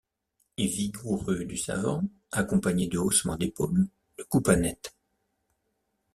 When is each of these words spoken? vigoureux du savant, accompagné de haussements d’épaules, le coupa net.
vigoureux 0.57 1.45
du 1.45 1.57
savant, 1.57 2.01
accompagné 2.31 2.87
de 2.87 2.97
haussements 2.97 3.35
d’épaules, 3.37 3.87
le 4.17 4.23
coupa 4.23 4.55
net. 4.55 4.95